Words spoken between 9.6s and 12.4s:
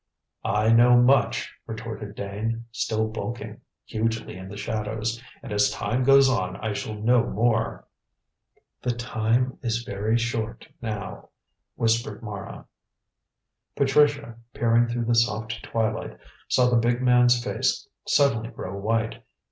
is very short now," whispered